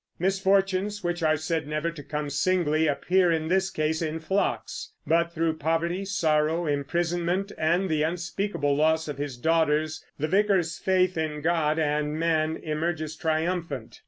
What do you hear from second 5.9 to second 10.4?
sorrow, imprisonment, and the unspeakable loss of his daughters, the